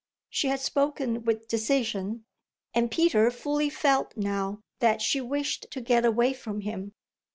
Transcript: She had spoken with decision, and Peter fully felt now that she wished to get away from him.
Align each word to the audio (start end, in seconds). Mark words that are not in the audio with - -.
She 0.31 0.47
had 0.47 0.59
spoken 0.59 1.25
with 1.25 1.47
decision, 1.47 2.25
and 2.73 2.89
Peter 2.89 3.29
fully 3.29 3.69
felt 3.69 4.17
now 4.17 4.61
that 4.79 4.99
she 4.99 5.21
wished 5.21 5.67
to 5.69 5.79
get 5.79 6.05
away 6.05 6.33
from 6.33 6.61
him. 6.61 6.93